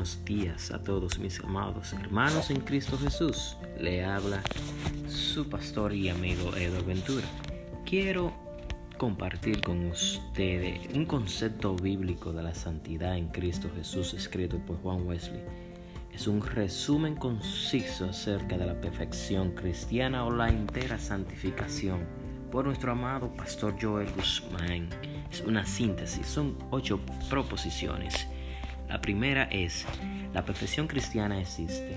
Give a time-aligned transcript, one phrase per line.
[0.00, 3.58] buenos días a todos mis amados hermanos en Cristo Jesús.
[3.78, 4.42] Le habla
[5.06, 7.26] su pastor y amigo Edo Ventura.
[7.84, 8.32] Quiero
[8.96, 15.06] compartir con ustedes un concepto bíblico de la santidad en Cristo Jesús escrito por Juan
[15.06, 15.42] Wesley.
[16.14, 22.06] Es un resumen conciso acerca de la perfección cristiana o la entera santificación
[22.50, 24.88] por nuestro amado pastor Joel Guzmán.
[25.30, 28.26] Es una síntesis, son ocho proposiciones
[28.90, 29.86] la primera es,
[30.34, 31.96] la perfección cristiana existe,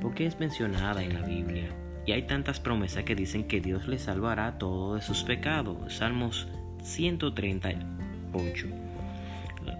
[0.00, 1.68] porque es mencionada en la Biblia.
[2.04, 5.94] Y hay tantas promesas que dicen que Dios le salvará todo de sus pecados.
[5.94, 6.48] Salmos
[6.82, 8.66] 138.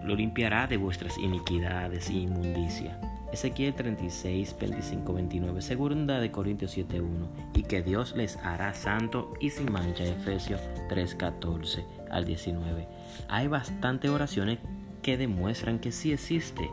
[0.04, 3.00] Lo limpiará de vuestras iniquidades y inmundicia.
[3.32, 9.34] Ezequiel 36, 25, 29, segunda de Corintios 7, 1, y que Dios les hará santo
[9.40, 12.86] y sin mancha, Efesios 3, 14 al 19.
[13.28, 14.60] Hay bastantes oraciones
[15.06, 16.68] que demuestran que sí existe,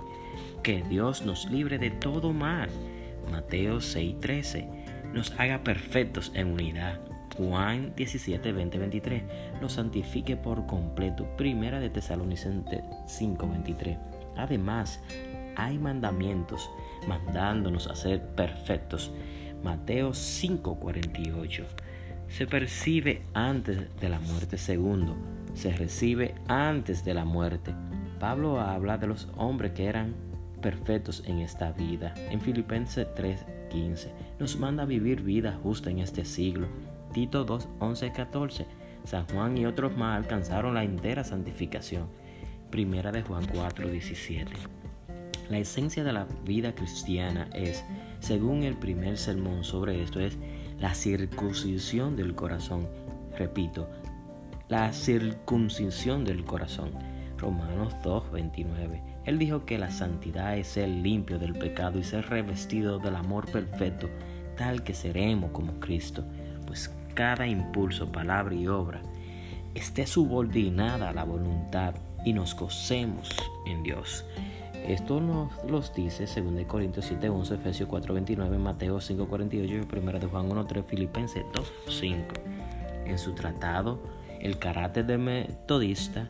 [0.64, 2.68] que Dios nos libre de todo mal.
[3.30, 7.00] Mateo 6:13 nos haga perfectos en unidad.
[7.38, 9.24] Juan 17, 20, 23
[9.62, 11.28] nos santifique por completo.
[11.38, 14.00] Primera de Tesalonicenses 5, 23.
[14.36, 15.00] Además,
[15.56, 16.72] hay mandamientos
[17.08, 19.12] mandándonos a ser perfectos.
[19.64, 21.66] Mateo 5, 48.
[22.30, 24.58] Se percibe antes de la muerte.
[24.58, 25.16] Segundo,
[25.54, 27.76] se recibe antes de la muerte.
[28.24, 30.16] Pablo habla de los hombres que eran
[30.62, 32.14] perfectos en esta vida.
[32.30, 36.68] En Filipenses 3:15 nos manda vivir vida justa en este siglo.
[37.12, 38.66] Tito 2, 11, 14.
[39.04, 42.08] San Juan y otros más alcanzaron la entera santificación.
[42.72, 44.54] Primera de Juan 4, 17.
[45.50, 47.84] La esencia de la vida cristiana es,
[48.22, 50.38] según el primer sermón sobre esto, es
[50.80, 52.88] la circuncisión del corazón.
[53.38, 53.90] Repito,
[54.70, 57.13] la circuncisión del corazón.
[57.44, 59.02] Romanos 2:29.
[59.26, 63.52] Él dijo que la santidad es ser limpio del pecado y ser revestido del amor
[63.52, 64.10] perfecto,
[64.58, 66.24] tal que seremos como Cristo,
[66.66, 69.02] pues cada impulso, palabra y obra
[69.76, 71.96] esté subordinada a la voluntad
[72.26, 74.26] y nos gocemos en Dios.
[74.88, 80.50] Esto nos los dice 2 Corintios 7:11, Efesios 4:29, Mateo 5:48 y 1 de Juan
[80.50, 82.34] 1:3, Filipenses 2:5.
[83.06, 84.00] En su tratado,
[84.40, 86.30] El carácter de metodista,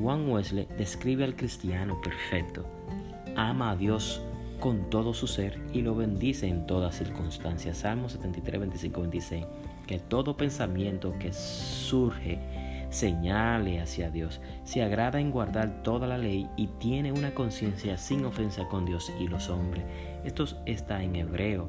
[0.00, 2.66] Juan Wesley describe al cristiano perfecto.
[3.34, 4.20] Ama a Dios
[4.60, 7.78] con todo su ser y lo bendice en todas circunstancias.
[7.78, 9.46] Salmo 73, 25, 26.
[9.86, 12.38] Que todo pensamiento que surge
[12.90, 14.40] señale hacia Dios.
[14.64, 19.12] Se agrada en guardar toda la ley y tiene una conciencia sin ofensa con Dios
[19.18, 19.84] y los hombres.
[20.24, 21.68] Esto está en Hebreo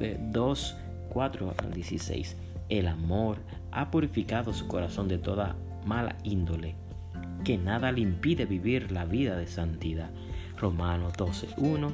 [0.00, 0.76] 2,
[1.10, 2.36] 4 al 16.
[2.68, 3.38] El amor
[3.70, 6.87] ha purificado su corazón de toda mala índole
[7.44, 10.10] que nada le impide vivir la vida de santidad.
[10.56, 11.90] Romanos 12.1,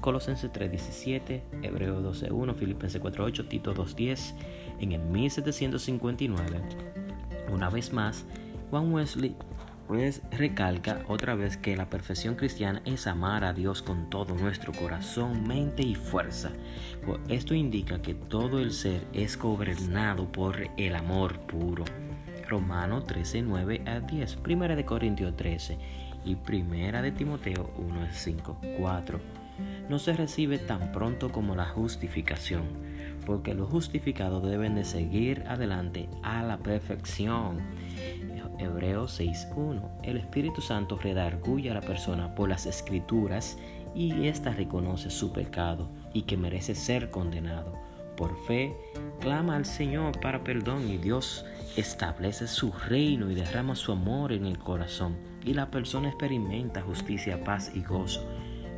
[0.00, 4.34] Colosenses 3.17, Hebreos 12.1, Filipenses 4.8, Tito 2.10.
[4.80, 6.60] En el 1759,
[7.52, 8.26] una vez más,
[8.70, 9.34] Juan Wesley
[10.32, 15.46] recalca otra vez que la perfección cristiana es amar a Dios con todo nuestro corazón,
[15.46, 16.50] mente y fuerza.
[17.28, 21.84] Esto indica que todo el ser es gobernado por el amor puro.
[22.48, 25.78] Romano 13, 9 a 10, Primera de Corintios 13
[26.24, 29.20] y Primera de Timoteo 1, 5, 4.
[29.88, 32.64] No se recibe tan pronto como la justificación,
[33.26, 37.58] porque los justificados deben de seguir adelante a la perfección.
[38.58, 43.56] Hebreos 6.1 El Espíritu Santo redarguye a la persona por las escrituras
[43.94, 47.87] y ésta reconoce su pecado y que merece ser condenado.
[48.18, 48.76] Por fe,
[49.20, 51.46] clama al Señor para perdón y Dios
[51.76, 57.44] establece su reino y derrama su amor en el corazón y la persona experimenta justicia,
[57.44, 58.28] paz y gozo.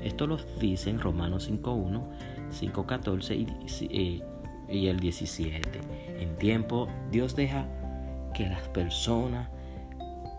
[0.02, 2.06] Esto lo dice en Romanos 5.1,
[2.50, 4.22] 5.14 y, y,
[4.68, 5.80] y el 17.
[6.18, 7.66] En tiempo, Dios deja
[8.34, 9.48] que las personas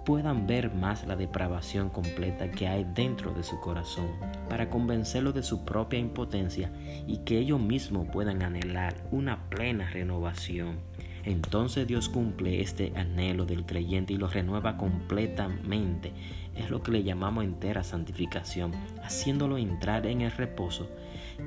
[0.06, 4.07] puedan ver más la depravación completa que hay dentro de su corazón,
[4.50, 6.71] para convencerlo de su propia impotencia
[7.07, 10.80] y que ellos mismos puedan anhelar una plena renovación.
[11.24, 16.13] Entonces Dios cumple este anhelo del creyente y lo renueva completamente.
[16.56, 18.71] Es lo que le llamamos entera santificación,
[19.04, 20.89] haciéndolo entrar en el reposo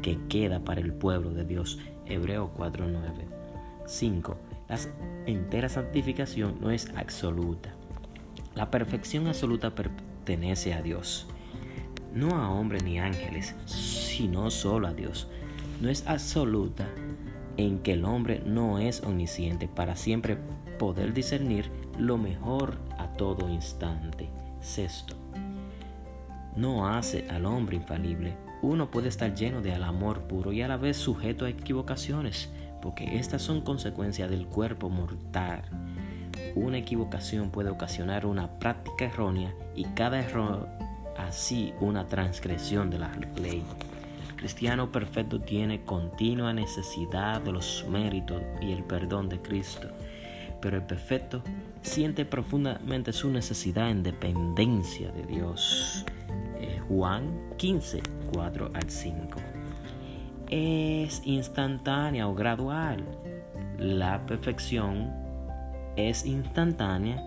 [0.00, 1.78] que queda para el pueblo de Dios.
[2.06, 3.26] Hebreo 4:9.
[3.86, 4.36] 5.
[4.68, 4.78] La
[5.26, 7.74] entera santificación no es absoluta.
[8.54, 11.26] La perfección absoluta pertenece a Dios,
[12.12, 15.26] no a hombres ni ángeles, sino solo a Dios.
[15.80, 16.88] No es absoluta
[17.56, 20.38] en que el hombre no es omnisciente para siempre
[20.78, 24.28] poder discernir lo mejor a todo instante.
[24.60, 25.16] Sexto,
[26.56, 28.36] no hace al hombre infalible.
[28.62, 32.50] Uno puede estar lleno de amor puro y a la vez sujeto a equivocaciones,
[32.80, 35.62] porque estas son consecuencias del cuerpo mortal.
[36.54, 40.68] Una equivocación puede ocasionar una práctica errónea y cada error
[41.16, 43.10] así una transgresión de la
[43.40, 43.64] ley.
[44.28, 49.88] El cristiano perfecto tiene continua necesidad de los méritos y el perdón de Cristo,
[50.60, 51.42] pero el perfecto
[51.82, 56.04] siente profundamente su necesidad en dependencia de Dios.
[56.60, 58.00] Eh, Juan 15,
[58.32, 59.40] 4 al 5.
[60.50, 63.04] Es instantánea o gradual.
[63.78, 65.23] La perfección
[65.96, 67.22] es instantánea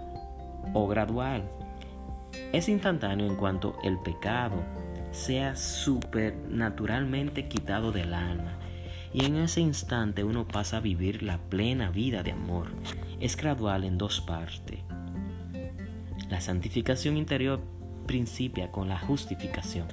[0.74, 1.44] o gradual.
[2.54, 4.64] Es instantáneo en cuanto el pecado
[5.12, 8.58] sea supernaturalmente quitado del alma
[9.14, 12.68] y en ese instante uno pasa a vivir la plena vida de amor.
[13.19, 14.80] Es gradual en dos partes.
[16.30, 17.62] La santificación interior
[18.06, 19.88] principia con la justificación,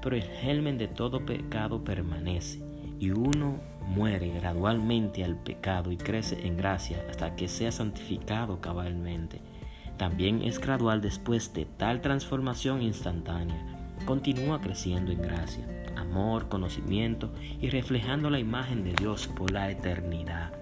[0.00, 2.62] pero el germen de todo pecado permanece
[2.98, 3.58] y uno
[3.94, 9.40] muere gradualmente al pecado y crece en gracia hasta que sea santificado cabalmente.
[9.96, 13.94] También es gradual después de tal transformación instantánea.
[14.06, 15.64] Continúa creciendo en gracia
[15.96, 17.30] amor, conocimiento
[17.60, 20.52] y reflejando la imagen de Dios por la eternidad.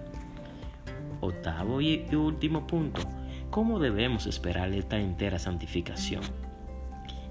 [1.21, 3.01] Octavo y último punto,
[3.49, 6.23] ¿cómo debemos esperar esta entera santificación?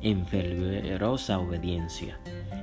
[0.01, 2.19] En fervorosa obediencia,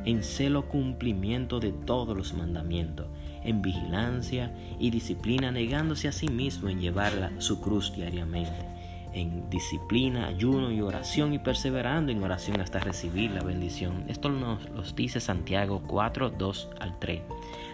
[0.06, 3.08] en celo cumplimiento de todos los mandamientos,
[3.44, 8.80] en vigilancia y disciplina, negándose a sí mismo en llevar su cruz diariamente
[9.14, 14.06] en disciplina, ayuno y oración y perseverando en oración hasta recibir la bendición.
[14.08, 17.22] Esto nos lo dice Santiago 4, 2 al 3.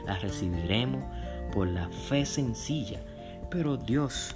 [0.06, 1.04] La recibiremos
[1.54, 3.00] por la fe sencilla,
[3.50, 4.36] pero Dios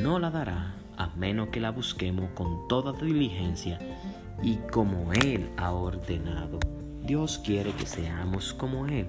[0.00, 3.78] no la dará a menos que la busquemos con toda diligencia
[4.42, 6.58] y como Él ha ordenado.
[7.02, 9.06] Dios quiere que seamos como Él.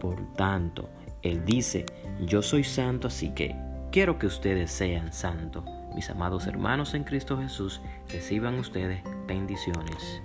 [0.00, 0.88] Por tanto,
[1.22, 1.86] Él dice,
[2.20, 3.54] yo soy santo, así que
[3.92, 5.64] quiero que ustedes sean santos.
[5.94, 10.22] Mis amados hermanos en Cristo Jesús, reciban ustedes bendiciones.